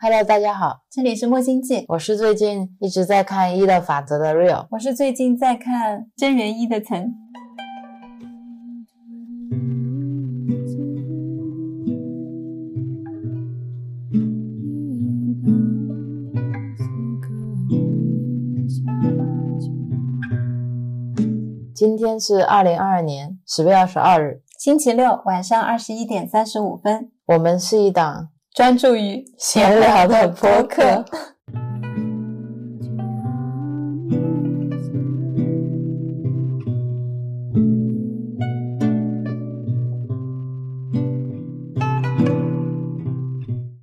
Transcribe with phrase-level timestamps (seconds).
[0.00, 7.12] Hello，大家好，这里是墨心记，我是最近一直在看一的法则的 Real，我是最近在看真元一的岑。
[21.74, 27.10] 今天是二零二二年十月二十二日，星期六晚上二十一点三十五分。
[27.26, 28.28] 我们是一档
[28.58, 31.04] 专注于闲聊的播客。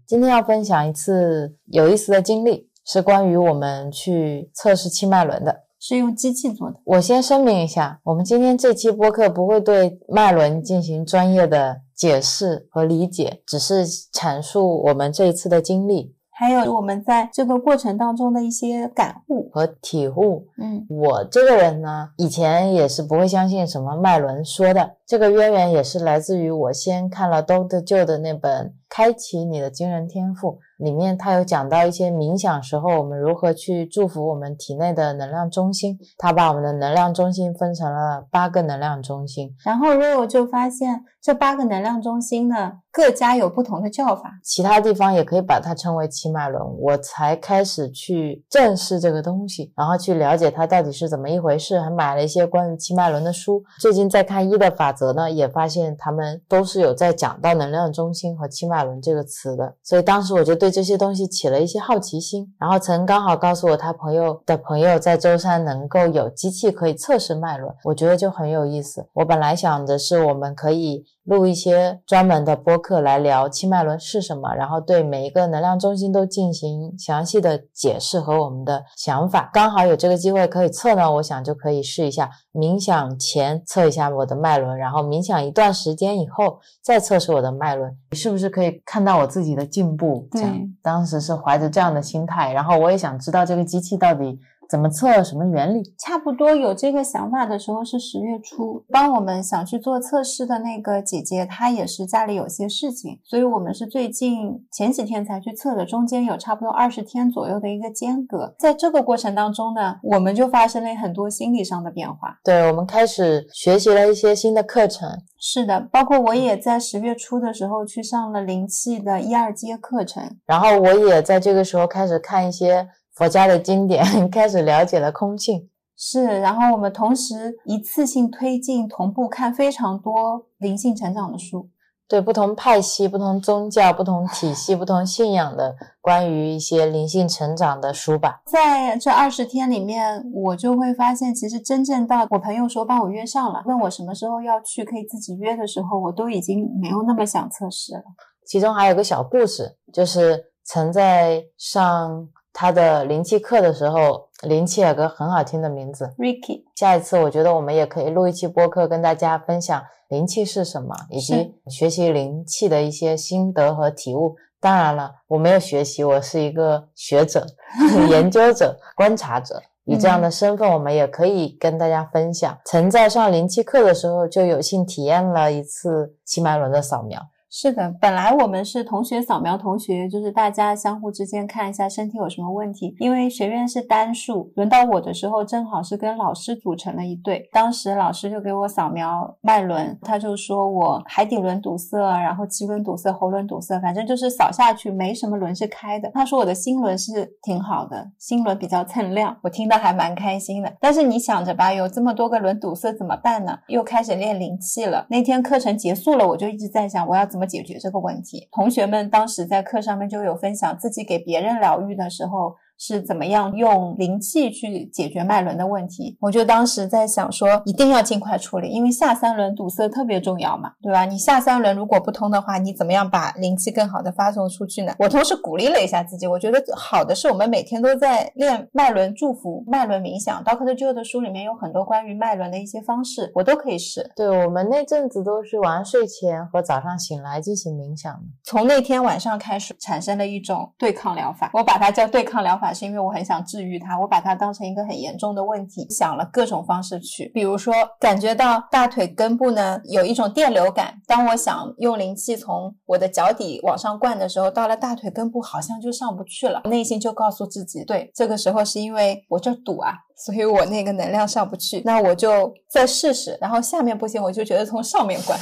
[0.05, 5.64] 今天要分享一次有意思的经历，是关于我们去测试气脉轮的。
[5.87, 6.77] 是用机器做的。
[6.83, 20.47] 我先声明一下，我们今天这期播客不会对脉轮进行专业的解释和理解，只是阐述我们这一次的经历，还有我们在这个过程当中的一些感悟和体悟。
[20.57, 30.53] 嗯，我这个人呢，以前也是不会相信什么脉轮说的，这个渊源也是来自于我先看了 Doctor Joe 的那本《开启你的惊人天赋》。
[30.77, 53.63] 里面他有讲到一些冥想时候我们如何去祝福我们体内的能量中心，他把我们的能量中心分成了八个能量中心，然后 Rio 就发现这八个能量中心呢各家有不同的叫法，其他地方也可以把它称为七脉轮，我才开始去正视这个东西，然后去了解它到底是怎么一回事，还买了一些关于七脉轮的书。
[53.79, 60.75] 最近在看一的法则呢，也发现他们都是有在讲到能量中心和七脉轮这个词的，所以当时我就对。
[60.75, 69.07] 这些东西起了一些好奇心，然后曾刚好告诉我他朋友的朋友在舟山能够有机器可以测试脉轮，我觉得就很有意思。
[69.13, 71.05] 我本来想的是我们可以。
[71.25, 79.49] 录一些专门的播客来聊七脉轮是什么，然后对每一个能量中心都进行详细的解释和我们的想法。
[79.51, 82.29] 刚好有这个机会可以测呢，我想就可以试一下。
[82.53, 90.27] 冥想前测一下我的脉轮，然后冥想一段时间以后再测试我的脉轮，是不是可以看到我自己的进步？
[90.31, 94.39] 这样，当时是怀着这样的心态，然后我也想知道这个机器到底。
[94.69, 95.23] 怎么测？
[95.23, 95.81] 什么原理？
[95.97, 108.55] 差不多有这个想法的时候是十月初，帮我们想去做测试的那个姐姐，她也是家里有些事情，所以我们是最近前几天才去测的，中间有差不多二十天左右的一个间隔。
[108.57, 112.39] 在这个过程当中呢，我们就发生了很多心理上的变化。
[112.43, 115.09] 对，我们开始学习了一些新的课程。
[115.39, 122.87] 是的，包括我也在十月初的时候去上了灵气的一二阶课程，然后我也在这个时候开始看一些。
[123.15, 131.69] 佛家的经典 开始了解了空性，是，然后我们同时一次性推进，同步看非常多灵性成长的书，
[132.09, 138.41] 对不同派系、不同宗教、不同体系、 不同信仰的关于一些灵性成长的书吧。
[138.45, 148.03] 在这二十天里面，我就会发现，其实真正到我朋友说帮我约上了，问我什么时候要去，可以自己约的时候，我都已经没有那么想测试了。
[148.45, 152.27] 其中还有个小故事，就是曾在上。
[152.57, 156.63] 他的灵气课的时候，灵气有个很好听的名字，Ricky。
[156.73, 164.37] 下一次我觉得我们也可以录一期播客，跟大家分享灵气是什么，以及学习灵气的一些心得和体悟。
[164.61, 167.45] 当然了，我没有学习，我是一个学者、
[168.09, 172.57] 研究者、观察者，以这样的身份，我们也可以跟大家分享。
[172.63, 177.19] 曾在上灵气课的时候，就有幸体验了一次七脉轮的扫描。
[177.49, 182.93] 是的，本来我们是同学扫描同学，就是大家相互之间看一下身体有什么问题。
[182.99, 187.47] 因为学院是单数，轮到我的时候正好是跟老师组成了一对。
[187.53, 196.11] 当时老师就给我扫描脉轮，他就说我海底轮堵塞，然后脐轮堵塞，喉轮堵塞，反正就是扫下去没什么轮是开的。
[196.13, 200.73] 他说我的心轮是挺好的，心轮比较蹭亮，我听到还蛮开心的。
[200.81, 203.59] 但是你想着吧，有这么多个轮堵塞怎么办呢？
[203.67, 205.05] 又开始练灵气了。
[205.09, 207.45] 那天课程结束了，我就一直在想我要怎么。
[207.45, 212.55] 解决这个问题，同学们当时在课上面就有分享自己给别人疗愈的时候。
[212.77, 216.17] 是怎么样用灵气去解决脉轮的问题？
[216.19, 221.05] 我就当时在想说，一定要尽快处理，因为下三轮堵塞特别重要嘛，对吧？
[221.05, 224.93] 你下三轮如果不通的话，你怎么样把灵气更好的发送出去呢？
[224.99, 230.43] 我同时鼓励了一下自己，我觉得好的是我们每天都在练脉轮祝福、脉轮冥想。
[230.43, 234.11] Doctor Joe 的书里面有很多关于脉轮的一些方式，我都可以试。
[234.15, 238.21] 对我们那阵子都是晚上睡前和早上醒来进行冥想的。
[238.43, 242.64] 从那天晚上开始，产生了一种对抗疗法，我把它叫对抗疗法。
[242.65, 265.39] 法是因为我很想治愈它，我把它当成一个很严重的问题，想了各种方式去，比如说感觉到大腿根部呢有一种电流感，当我想用灵气从我的脚底往上灌的时候，到了大腿根部好像就上不去了，内心就告诉自己，对，这个时候是因为我这堵啊，所以我那个能量上不去，那我就再试试，然后下面不行，我就觉得从上面灌。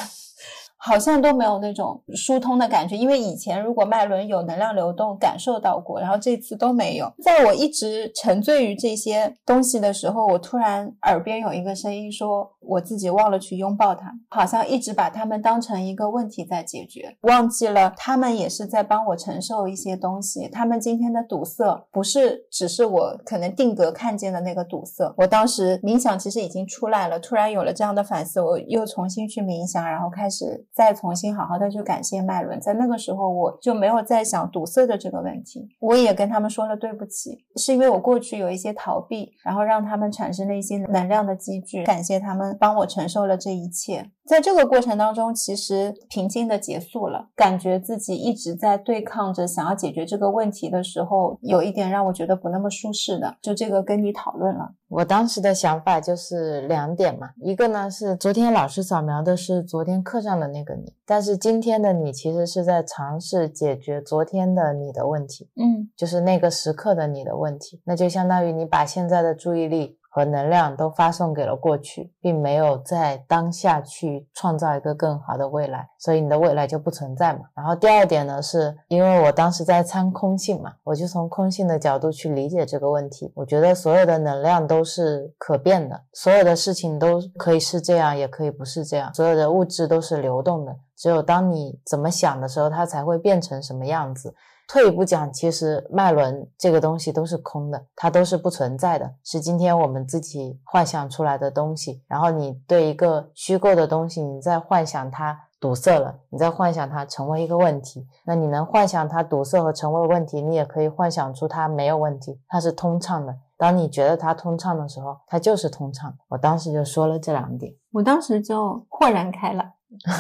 [0.86, 7.10] 好像都没有那种疏通的感觉，因为以前如果脉轮有能量流动，感受到过，然后这次都没有。
[7.24, 20.50] 在我一直沉醉于这些东西的时候，我突然耳边有一个声音说：“我自己忘了去拥抱它，好像一直把他们当成一个问题在解决，忘记了他们也是在帮我承受一些东西。
[20.50, 25.10] 他们今天的堵塞不是只是我可能定格看见的那个堵塞。
[25.16, 30.68] 我当时冥想其实已经出来了，突然有了这样的反思，我又重新去冥想，然后开始。
[30.76, 44.10] 再重新好好的去感谢麦伦，在那个时候我就没有再想堵塞的这个问题，我也跟他们说了对不起，是因为我过去有一些逃避，然后让他们产生了一些能量的积聚，感谢他们帮我承受了这一切。
[44.26, 54.72] 在这个过程当中，其实平静的结束了，感觉自己一直在对抗着想要解决这个问题的时候，有一点让我觉得不那么舒适的，就这个跟你讨论了。
[54.88, 69.98] 我当时的想法就是两点嘛，一个呢是昨天老师扫描的是昨天课上的那个你，但是今天的你其实是在尝试解决昨天的你的问题，嗯，就是那个时刻的你的问题，那就相当于你把现在的注意力。
[70.16, 77.40] 和能量都发送给了过去，并没有在当下去创造一个更好的未来，所以你的未来就不存在嘛。
[77.56, 83.32] 然后第二点呢，是因为我当时在参空性嘛，我就从空性的角度去理解这个问题。
[83.36, 90.76] 我觉得所有的能量都是可变的，所有的事情都可以是这样，也可以不是这样，所有的物质都是流动的。
[90.96, 94.36] 只有当你怎么想的时候，它才会变成什么样子。
[94.68, 102.02] 退一步讲，其实脉轮这个东西都是空的，它都是不存在的，是今天我们自己幻想出来的东西。
[102.08, 108.08] 然后你对一个虚构的东西，你在幻想它堵塞了，你在幻想它成为一个问题。
[108.26, 113.36] 那你能幻想它堵塞和成为问题，你也可以幻想出它没有问题，它是通畅的。
[113.58, 116.14] 当你觉得它通畅的时候，它就是通畅。
[116.28, 119.72] 我当时就说了这两点，我当时就豁然开朗。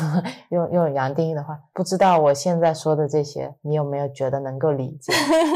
[0.49, 5.11] 用用杨定一的话，不知道我现在说的这些，你有没有觉得能够理解？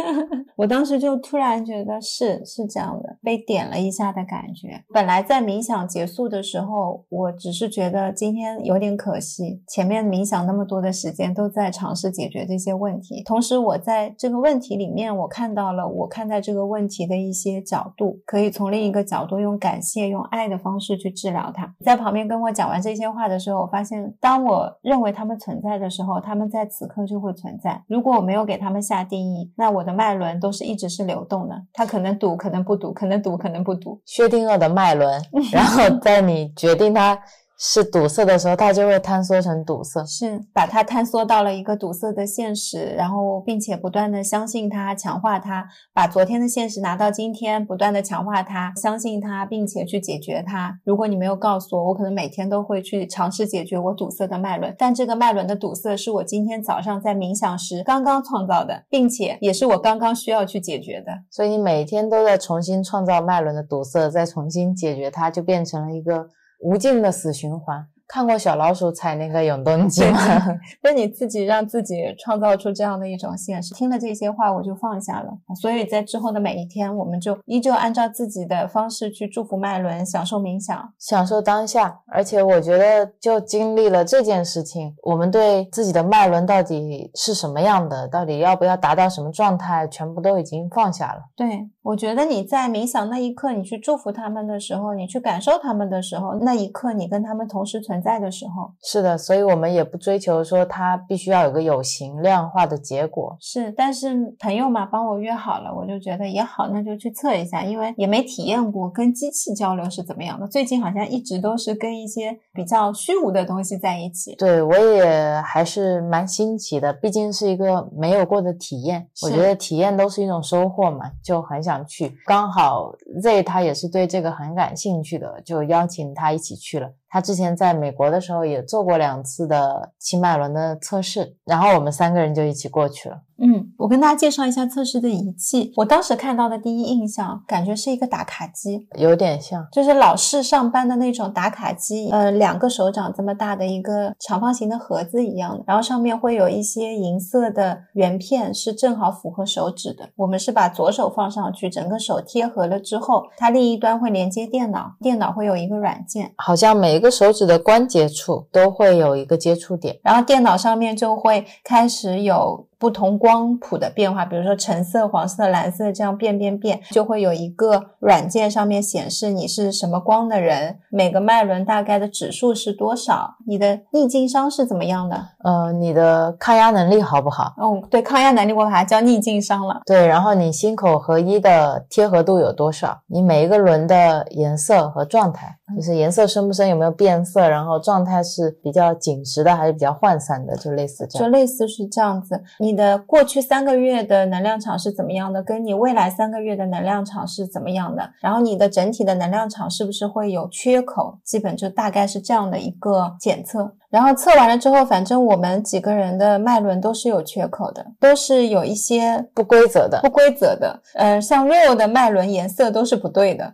[0.57, 4.83] 我当时就突然觉得是是这样的，被点了一下的感觉。
[4.91, 21.71] 本来在冥想结束的时候，我只是觉得今天有点可惜，前面冥想那么多的时间都在尝试解决这些问题，同时我在这个问题里面，我看到了我看待这个问题的一些角度，可以从另一个角度用感谢、用爱的方式去治疗它。
[21.85, 24.06] 在旁边跟我讲完这些话的时候，我发现。
[24.19, 27.83] 当我认为他们存在的时候，他们在此刻就会存在。
[27.87, 31.55] 如果我没有给他们下定义，那我的脉轮都是一直是流动的。
[31.73, 34.01] 它可能堵，可能不堵，可能堵，可能不堵。
[34.05, 35.21] 薛定谔的脉轮，
[35.51, 37.17] 然后在你决定它。
[37.59, 50.79] 是堵塞的时候，它就会坍缩成堵塞，是把它坍缩到了一个堵塞的现实，然后并且不断的相信它，强化它，把昨天的现实拿到今天，不断的强化它，相信它，并且去解决它。
[50.83, 61.11] 如果你没有告诉我，我可能每天都会去尝试解决我堵塞的脉轮，但这个脉轮的堵塞是我今天早上在冥想时刚刚创造的，并且也是我刚刚需要去解决的。
[61.31, 66.27] 所以你每天都在重新创造脉轮的堵塞，再重新解决它，就变成了一个。
[66.59, 67.87] 无尽的死循环。
[68.07, 70.19] 看过小老鼠踩那个永动机吗？
[70.81, 73.73] 那你自己让自己创造出这样的一种现实。
[73.75, 75.37] 听了这些话，我就放下了。
[75.59, 81.99] 所以在之后的每一天，我们就依旧按照自己的方式去祝福麦伦，享受冥想，享受当下。
[82.07, 91.23] 而且我觉得，就经历了这件事情，我们对自己的脉轮到底是什么样的，到底要不要达到什么状态，全部都已经放下了。
[91.35, 97.96] 对，我觉得你在冥想那一刻，你去祝福他们的时候，你去感受他们的时候，那一刻你跟他们同时存。
[97.97, 103.35] 存在的时候是的，所以我们也不追求说它必须要有个有形量化的结果。
[103.39, 110.47] 是，但是朋友嘛，帮我约好了，我就觉得也好，那就去测一下，因为也没体验过跟机器交流是怎么样的。
[110.47, 114.35] 最近好像一直都是跟一些比较虚无的东西在一起。
[114.35, 119.07] 对我也还是蛮新奇的，毕竟是一个没有过的体验。
[119.23, 122.15] 我觉得体验都是一种收获嘛，就很想去。
[122.27, 126.91] 刚好 Z 他也是对这个很感兴趣的，就邀请他一起去了。
[127.09, 133.21] 他之前在美国的时候也做过两次的七脉轮的测试，然后我们三个人就一起过去了。
[133.39, 135.71] 嗯，我跟大家介绍一下测试的仪器。
[135.77, 150.09] 我当时看到的第一印象，感觉是一个打卡机，有点像，就是老式上班的那种打卡机，呃，两个手掌这么大的一个长方形的盒子一样的，然后上面会有一些银色的圆片，是正好符合手指的。
[150.15, 162.65] 我们是把左手放上去，整个手贴合了之后，它另一端会连接电脑，电脑会有一个软件，好像每一个手指的关节处都会有一个接触点，然后电脑上面就会开始有。
[162.79, 175.29] 不同光谱的变化，比如说橙色、黄色、蓝色这样变变变，就会有一个软件上面显示你是什么光的人，每个脉轮大概的指数是多少，你的逆境商是怎么样的？
[175.43, 177.53] 呃，你的抗压能力好不好？
[177.57, 179.81] 哦，对，抗压能力我把它叫逆境商了。
[179.85, 183.01] 对，然后你心口合一的贴合度有多少？
[183.07, 185.56] 你每一个轮的颜色和状态。
[185.75, 191.25] 就是颜色深不深，有没有变色，然后状态是比较紧实的还是比较涣散的，就类似这样。
[191.25, 192.41] 就类似是这样子。
[192.59, 195.43] 你的过去三个月的能量场是怎么样的？
[195.43, 198.09] 跟你未来三个月的能量场是怎么样的？
[198.21, 201.19] 然后你的整体的能量场是不是会有缺口？
[201.23, 203.73] 基本就大概是这样的一个检测。
[203.89, 210.01] 然后测完了之后，反正我们几个人的脉轮都是有缺口的，都是有一些不规则的。
[210.01, 213.53] 不规则的，嗯，像 Rio 的脉轮颜色都是不对的。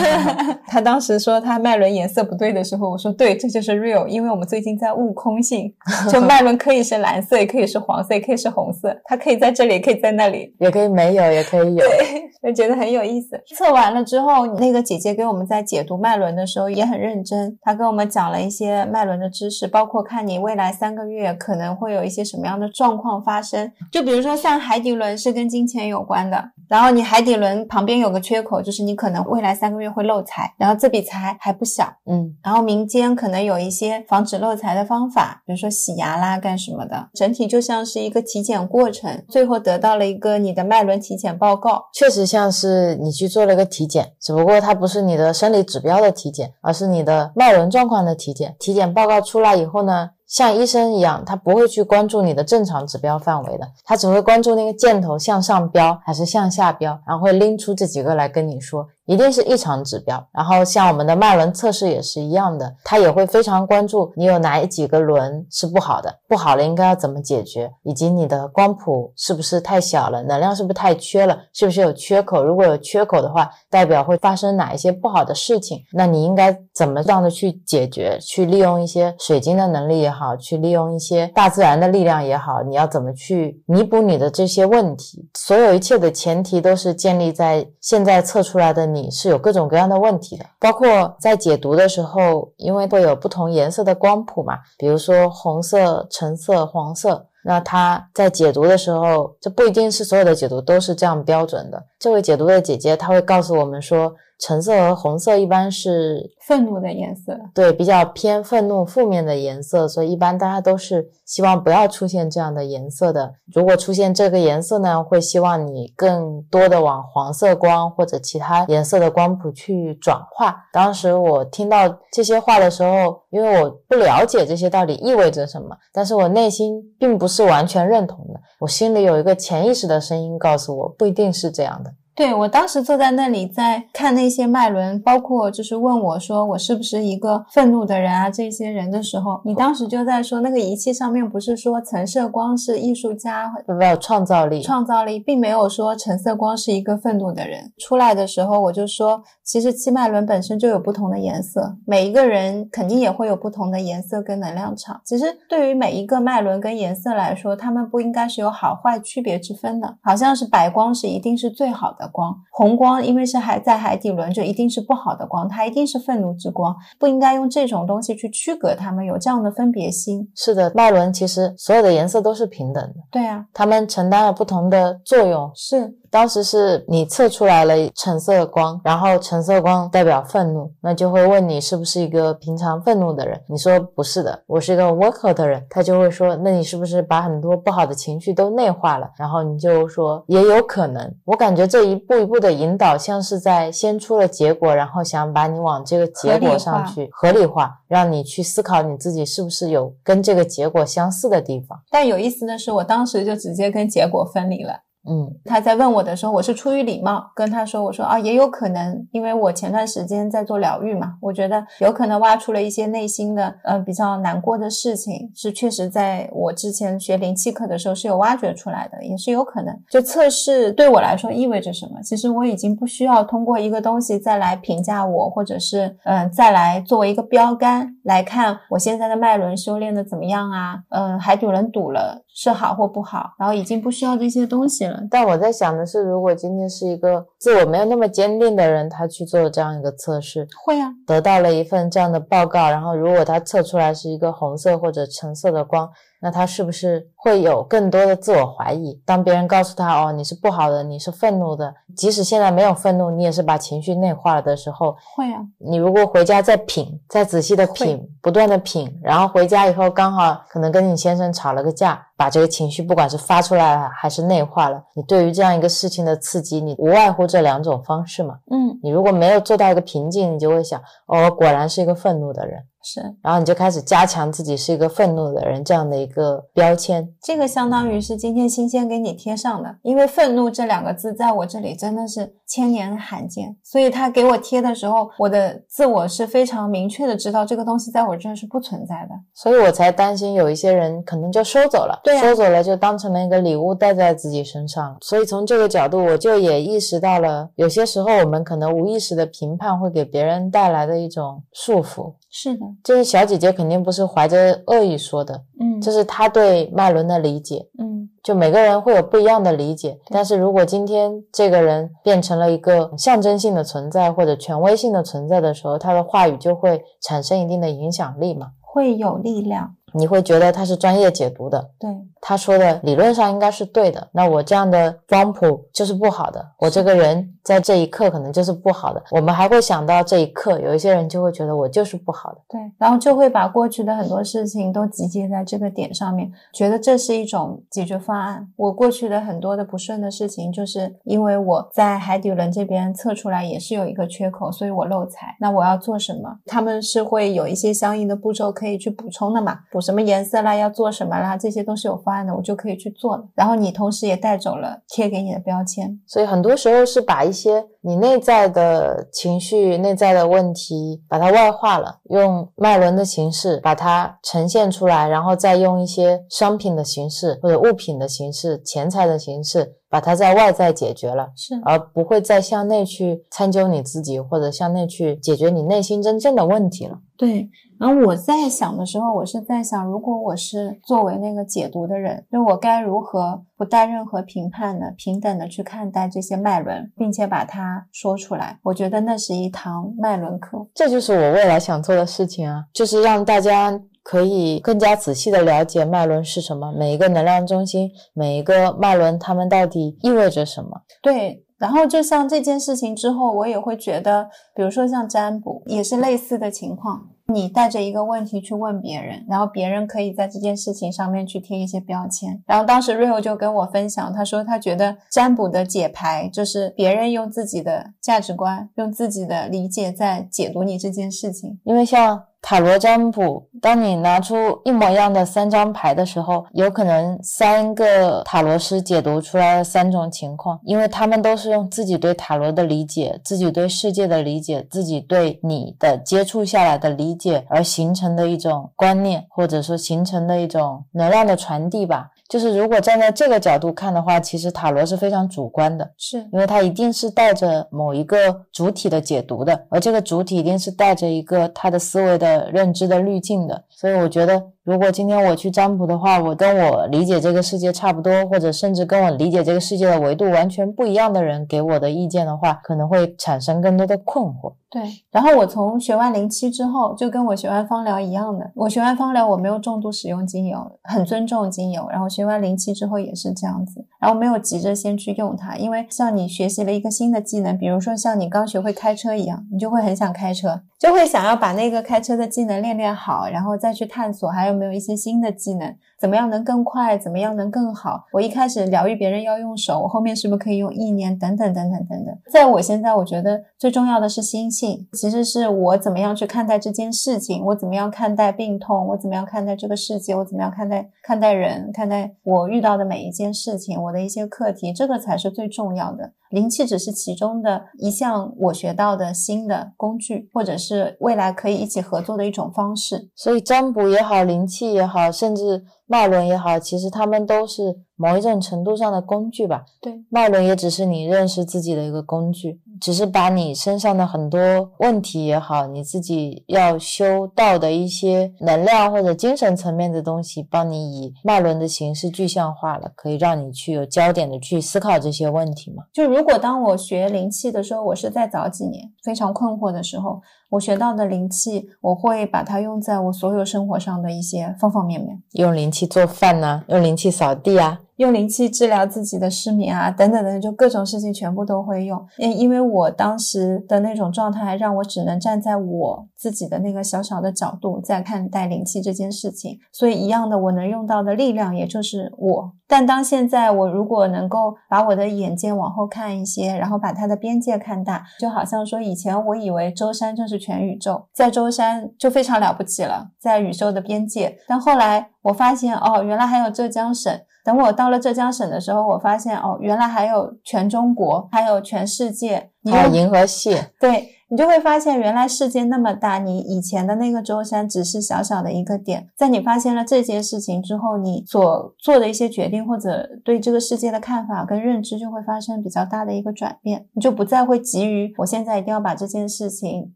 [0.68, 5.72] 他当时说他脉轮颜色不对的时候，我说对，这就是 Rio，因为我们最近在悟空性，
[6.10, 11.86] 就脉轮可以是蓝色，也可以是黄色，也可以是红色，它可以在这里，也可以在那里，也可以没有，也可以有。
[11.86, 13.40] 对，就觉得很有意思。
[13.56, 19.53] 测完了之后，那个姐姐给我们在解读脉轮的时候也很认真，她跟我们讲了一些脉轮的知识。
[19.54, 49.44] 是包括看你未来三个月可能会有一些什么样的状况发生，就比如说像海底轮是跟金钱有关的，然后你海底轮旁边有个缺口，就是你可能未来三个月会漏财，然后这笔财还不小，嗯，然后民间可能有一些防止漏财的方法，比如说洗牙啦干什么的，整体就像是一个体检过程，最后得到了一个你的脉轮体检报告，确实像是你去做了个体检，只不过它不是你的生理指标的体检，而是你的脉轮状况的体检，体检报告出。
[49.44, 58.84] 来以后呢，像医生一样，他不会去关注你的正常指标范围的，他只会关注那个箭头向上标还是向下标，然后会拎出这几个来跟你说。
[59.06, 72.42] 一定是异常指标，然后像我们的脉轮测试也是一样的，它也会非常关注你有哪几个轮是不好的，不好了应该要怎么解决，以及你的光谱是不是太小了，能量是不是太缺了，是不是有缺口？
[72.42, 75.82] 如果有缺口的话，代表会发生哪一些不好的事情？
[75.92, 78.18] 那你应该怎么样的去解决？
[78.20, 85.28] 去利用一些水晶的能力也好，去利用一些大自然的力量也好，你要怎么去弥补你的这些问题？
[85.34, 88.93] 所有一切的前提都是建立在现在测出来的。
[88.94, 101.82] 你是有各种各样的问题的，包括在解读的时候，因为会有不同颜色的光谱嘛，比如说红色、橙色、黄色，那它在解读的时候，这不一定是所有的解读都是这样标准的。
[101.98, 104.14] 这位解读的姐姐，她会告诉我们说。
[104.38, 113.32] 橙色和红色一般是愤怒的颜色，对，比较偏愤怒、负面的颜色，所以一般大家都是希望不要出现这样的颜色的。
[113.54, 120.56] 如果出现这个颜色呢，会希望你更多的往黄色光或者其他颜色的光谱去转化。
[120.72, 131.90] 当时我听到这些话的时候，因为我不了解这些到底意味着什么，但是我内心并不是完全认同的，我心里有一个潜意识的声音告诉我，不一定是这样的。
[132.16, 138.30] 对我当时坐在那里在看那些脉轮，包括就是问我说我是不是一个愤怒的人啊？
[138.30, 147.72] 这些人的时候，你当时就在说那个仪器上面不是说橙色光是艺术家，没有创造力，创造力并没有说橙色光是一个愤怒的人。
[147.78, 155.00] 出来的时候我就说，其实七脉轮本身就有不同的颜色，每一个人肯定也会有不同的颜色跟能量场。
[155.04, 162.03] 其实对于每一个脉轮跟颜色来说，他们不应该是有好坏区别之分的，好像是白光是一定是最好的。
[162.08, 170.30] 光红光，因为是还在海底轮，就一定是不好的光，它一定是愤怒之光，不应该用这种东西去区隔它们，有这样的分别心。
[170.34, 172.94] 是的，脉轮其实所有的颜色都是平等的。
[173.10, 175.50] 对啊，它们承担了不同的作用。
[175.54, 175.94] 是。
[176.14, 183.42] 当时是你测出来了橙色光，然后橙色光代表愤怒，那就会问你是不是一个平常愤怒的人？
[183.48, 185.66] 你说不是的，我是一个 worker 的人。
[185.68, 189.10] 他就会说，那你是不是把很多不好的情绪都内化了？
[189.18, 191.12] 然后你就说也有可能。
[191.24, 201.76] 我感觉这一步一步的引导，像是在先出了结果，然后想把你往这个结果上去 合理化，让你去思考你自己是不是有跟这个结果相似的地方。
[201.90, 204.83] 但有意思的是，我当时就直接跟结果分离了。
[205.06, 219.74] 嗯他在问我的时候，我是出于礼貌跟他说：“我说啊，也有可能，因为我前段时间在做疗愈嘛，我觉得有可能挖出了一些内心的呃比较难过的事情，是确实在我之前学灵气课的时候是有挖掘出来的，也是有可能。
[219.90, 222.00] 就测试对我来说意味着什么？
[222.02, 230.78] 其实我已经不需要通过一个东西再来评价我，或者是嗯、再来作为一个标杆来看我现在的脉轮修炼的怎么样啊？
[230.88, 235.00] 嗯、海底轮堵了是好或不好，然后已经不需要这些东西了。
[235.08, 245.88] 但我在想的是，如果今天是一个自我没有那么坚定的人，他去做这样一个测试，会啊，得到了一份这样的报告，然后如果他测出来是一个红色或者橙色的光，
[246.24, 248.98] 那他是不是会有更多的自我怀疑？
[249.04, 268.38] 当别人告诉他哦你是不好的，你是愤怒的，即使现在没有愤怒，你也是把情绪内化了的时候，会啊，你如果回家再品，再仔细的品，不断的品，然后回家以后刚好可能跟你先生吵了个架，把这个情绪不管是发出来了还是内化了，你对于这样一个事情的刺激，你无外乎这两种方式嘛。
[268.50, 277.08] 嗯，你如果没有做到一个平静，你就会想，哦，我果然是一个愤怒的人，是然后你就开始加强自己是一个愤怒的人这样的一个标签。
[277.22, 289.14] 这个相当于是今天新鲜给你贴上的，因为愤怒这两个字在我这里真的是千年罕见，所以他给我贴的时候，我的自我是非常明确的知道这个东西在我这儿是不存在的。
[289.32, 294.96] 所以我才担心有一些人可能就收走了，对啊收走了就当成了一个礼物带在自己身上。
[295.00, 302.12] 所以从这个角度，我就也意识到了，有些时候我们可能无意识的评判会给别人带来的一种束缚。
[302.36, 307.68] 是的，这些小姐姐肯定不是怀着恶意说的，嗯，这是她对脉轮的理解。
[307.78, 318.48] 嗯就每个人会有不一样的理解，但是如果今天这个人变成了一个象征性的存在或者权威性的存在的时候，他的话语就会产生一定的影响力嘛。
[318.62, 319.76] 会有力量。
[319.94, 321.88] 你会觉得他是专业解读的，对，
[322.20, 324.08] 他说的理论上应该是对的。
[324.12, 329.02] 那我这样的装谱就是不好的，我这个人在这一刻可能就是不好的。
[329.12, 332.40] 我们还会想到这一刻，有一些人就会觉得我就是不好的。
[332.48, 338.48] 对，然后就会把过去的很多事情都集结在这个点上面，觉得这是一种解决方案。
[338.56, 345.36] 我过去的很多的不顺的事情，就是因为我在海底轮这边测出来也是有一个缺口，所以我漏财。
[345.38, 346.38] 那我要做什么？
[346.46, 349.60] 他们是会有一些相应的步骤可以去补充的嘛？
[349.70, 353.24] 补什么颜色啦，要做什么啦，这些都是有方案的，我就可以去做了。
[353.34, 356.00] 然后你同时也带走了贴给你的标签。
[356.06, 371.30] 所以很多时候是把一些你内在的情绪、内在的问题，把它外化了，用脉轮的形式把它呈现出来，然后再用一些商品的形式或者物品的形式、钱财的形式，把它在外在解决了。
[371.36, 376.98] 是而不会再向内去参究你自己，或者向内去解决你内心真正的问题了。
[377.16, 388.58] 对，然后我在想的时候，我是在想，如果我是作为那个解读的人，就我该如何不带任何评判的、平等的去看待这些脉轮，并且把它说出来。
[388.64, 390.66] 我觉得那是一堂脉轮课。
[390.74, 400.82] 这就是我未来想做的事情啊，就是让大家可以更加仔细的了解脉轮是什么，每一个能量中心，每一个脉轮，它们到底意味着什么。
[401.02, 407.08] 对，然后就像这件事情之后，我也会觉得，比如说像占卜，也是类似的情况。
[407.26, 412.42] 你带着一个问题去问别人，然后别人可以在这件事情上面去贴一些标签。
[412.46, 421.58] 然后当时 Rio 就跟我分享，他说他觉得占卜的解牌就是别人用自己的价值观、用自己的理解在解读你这件事情。
[421.64, 442.10] 因为像塔罗占卜，当你拿出一模一样的三张牌的时候，有可能三个塔罗师解读出来了三种情况，因为他们都是用自己对塔罗的理解、自己对世界的理解、自己对你的接触下来的理解而形成的一种观念，或者说形成的一种能量的传递吧。
[442.34, 453.62] 就是如果站在这个角度看的话，其实塔罗是非常主观的，是因为它一定是带着某一个主体的解读的，而这个主体一定是带着一个他的思维的认知的滤镜的。
[453.70, 464.54] 所以我觉得，如果今天我去占卜的话，我跟我理解这个世界差不多，或者甚至跟我理解这个世界的维度完全不一样的人给我的意见的话，可能会产生更多的困惑。
[464.70, 468.50] 对，然后我从学完灵气之后，就跟我学完芳疗一样的。
[468.56, 471.86] 我学完芳疗，我没有重度使用精油，很尊重精油。
[471.90, 485.76] 然后学完灵气之后也是这样子，然后没有急着先去用它，因为像你学习了一个新的技能，比如说像你刚学会开车一样，你就会很想开车，就会想要把那个开车的技能练练好，然后再去探索还有有没有一些新的技能？
[486.04, 486.98] 怎么样能更快？
[486.98, 488.04] 怎么样能更好？
[488.12, 491.18] 我一开始疗愈别人要用手，我后面是不是可以用意念？
[491.18, 492.14] 等等等等等等。
[492.30, 506.12] 在我现在，我觉得最重要的是心性，其实是我怎么样去看待这件事情，我怎么样看待病痛，我怎么样看待这个世界，我怎么样看待看待人，看待我遇到的每一件事情，我的一些课题，这个才是最重要的。
[506.30, 513.08] 灵气只是其中的一项我学到的新的工具，或者是未来可以一起合作的一种方式。
[513.14, 515.64] 所以占卜也好，灵气也好，甚至。
[515.94, 519.64] 脉轮也好，其实他们都是某一种程度上的工具吧。
[519.80, 524.40] 对，脉轮也只是你认识自己的一个工具，只是把你身上的很多
[524.78, 535.84] 问题也好，你自己要修道的一些能量或者精神层面的东西，帮你以脉轮的形式具象化了，可以让你去有焦点的去思考这些问题嘛。
[535.92, 540.20] 就如果当我学灵气的时候，我是在早几年非常困惑的时候。
[540.50, 545.20] 我学到的灵气，我会把它用在我所有生活上的一些方方面面。
[545.32, 546.62] 用灵气做饭呢？
[546.68, 547.80] 用灵气扫地啊？
[547.96, 552.04] 用灵气治疗自己的失眠啊，等等等，就各种事情全部都会用。
[552.18, 562.52] 因因为我当时的那种状态，让我只能站在我自己的那个小小的角度在看待灵气这件事情，所以一样的，我能用到的力量也就是我。
[562.66, 574.38] 但当现在我如果能够把我的眼界往后看一些，然后把它的边界看大，就好像说以前我以为舟山就是全宇宙，在舟山就非常了不起了，在宇宙的边界。
[574.48, 577.12] 但后来我发现，哦，原来还有浙江省。
[577.44, 584.08] 等我到了浙江省的时候，我发现哦，原来还有全中国，还有全世界，还有银河系，对。
[584.28, 589.06] 你就会发现，原来世界那么大，你以前的那个舟山只是小小的一个点。
[589.16, 596.86] 在你发现了这件事情之后，你所做的一些决定或者对这个世界的看法跟认知就会发生比较大的一个转变。
[596.94, 599.92] 你就不再会急于我现在一定要把这件事情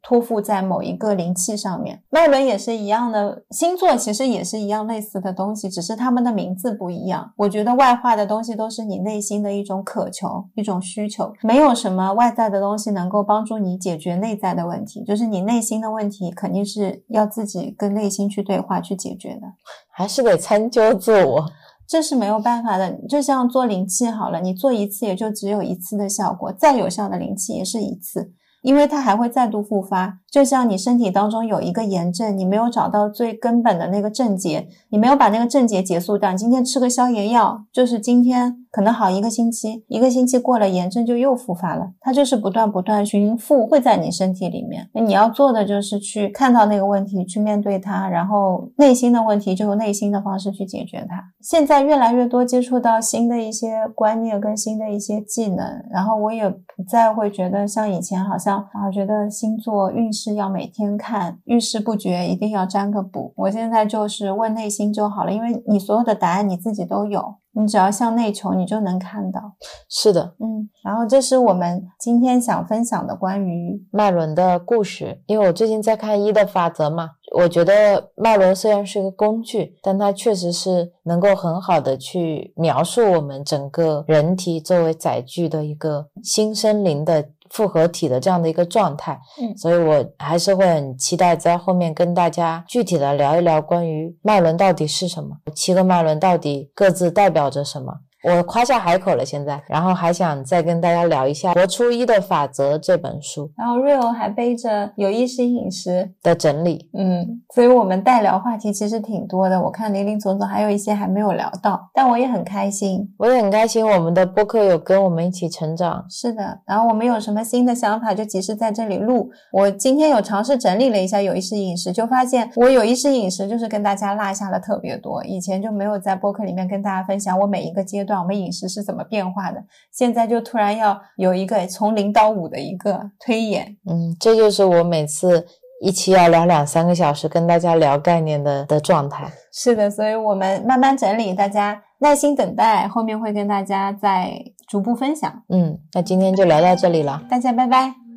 [0.03, 2.03] 托付在某一个灵气上面。
[2.11, 7.33] 脉轮也是一样的，星座其实也是一样类似的东西，只是他们的名字不一样。
[7.37, 14.39] 我觉得外化的东西都是你内心的一种渴求、一种需求，没有什么外在的东西能够帮助你解决内。
[14.39, 19.49] 在的问题，就是你内心的问题，肯定是要自己跟内心去对话去解决的，
[19.91, 21.51] 还是得参究自我，
[21.89, 22.93] 这是没有办法的。
[23.09, 28.31] 就像做灵气好了，你做一次也就只有一次的效果，再有效的灵气也是一次，
[28.63, 30.21] 因为它还会再度复发。
[30.31, 38.67] 就像你身体当中有一个炎症，你没有找到最根本的那个症结，你没有把那个症结结束掉，今天吃个消炎药，就是今天。
[38.71, 41.93] 可能好一个星期，一个星期过了，炎症就又复发了。
[42.01, 44.89] 它就是不断不断循复，会在你身体里面。
[44.95, 51.23] 那你要做的就是去看到那个问题，去面对它，然后内心的问题就用内心的方式去解决它。
[51.41, 63.33] 现在越来越多接触到新的一些观念跟新的一些技能，然后我也不再会觉得像以前好像啊，觉得星座运势要每天看，遇事不决一定要占个卜。
[63.37, 67.37] 我现在就是问内心就好了，因为你所有的答案你自己都有。
[67.61, 69.41] 你只要向内求，你就能看到。
[69.89, 75.21] 是的，嗯，然后这是我们今天想分享的关于脉轮的故事。
[75.27, 87.29] 因为我最近在看一的法则嘛，我觉得脉轮虽然是一个工具，但它确实是能够很好的去描述我们整个人体作为载具的一个新生灵的。
[87.51, 97.93] 复合体的这样的一个状态，嗯，所以我还是会很期待在后面跟大家具体的聊一聊关于脉轮到底是什么，七个脉轮到底各自代表着什么。
[98.37, 103.51] 我夸下海口了，现在，然后还想再跟大家聊一下《活出一的法则》这本书。
[103.57, 109.61] 然后瑞欧还背着有意识饮食的整理，嗯，所以我们代聊话题其实挺多的。
[109.63, 113.87] 我看林林总总还有一些还没有聊到，但我也很开心，我也很开心。
[113.87, 116.61] 我们的播客有跟我们一起成长，是的。
[116.67, 119.31] 然后我们有什么新的想法，就及时在这里录。
[119.53, 128.18] 我今天有尝试整理了一下有意识饮食，就发现我有意识饮食就是跟大家落下了特别多，以前就没有在播客里面跟大家分享我每一个阶段。
[128.19, 129.63] 段我们饮食是怎么变化的？
[129.93, 135.47] 现在就突然要有一个从零到五的一个推演，嗯，这就是我每次
[135.81, 139.31] 一期要聊两三个小时跟大家聊概念的的状态。
[139.53, 145.43] 是的，所以我们慢慢整理，大家耐心等待，后面会跟大家再逐步分享。
[145.49, 148.08] 嗯，那今天就聊到这里了，大家拜拜。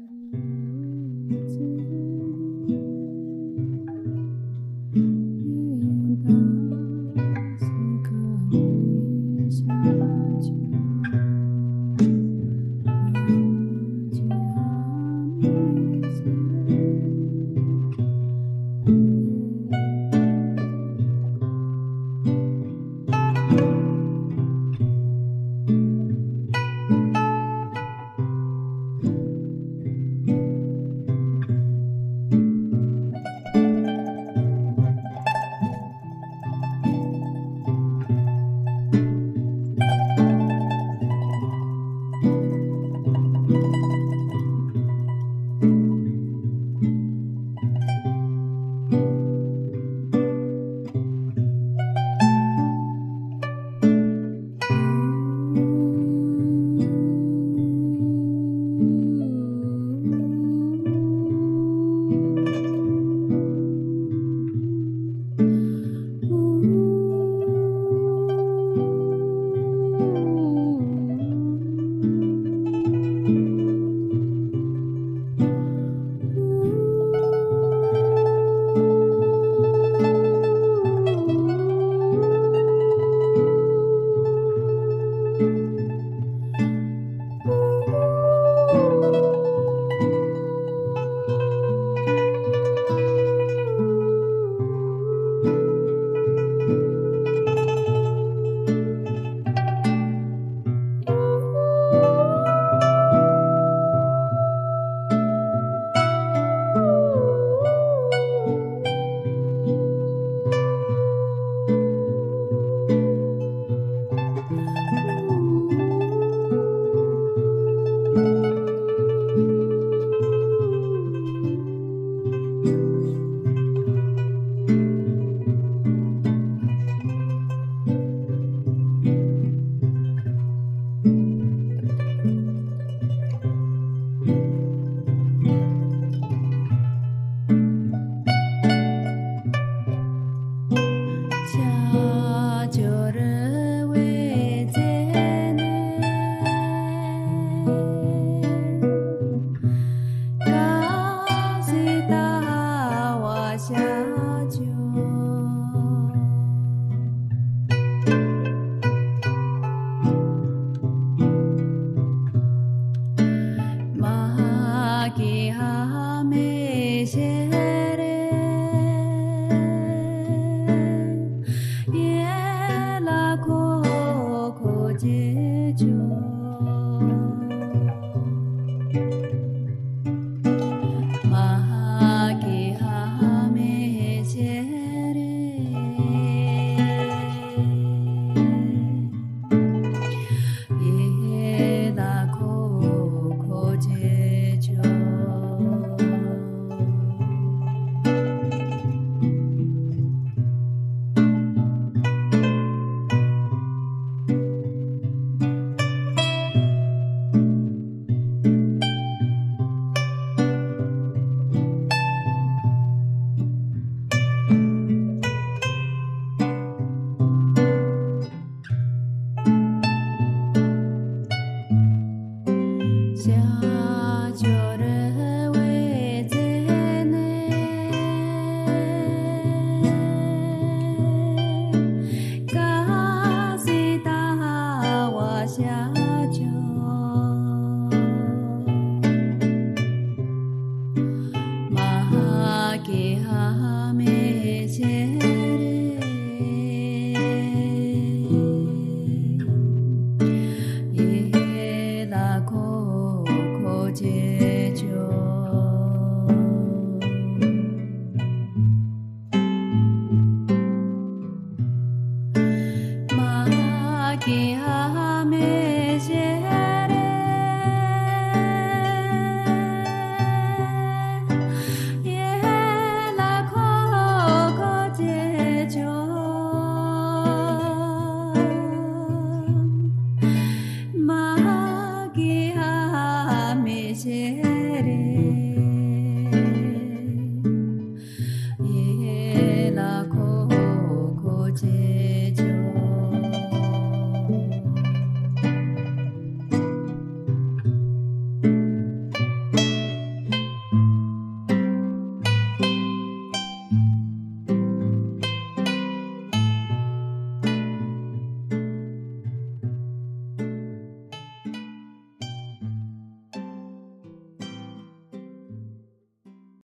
[264.22, 264.71] 天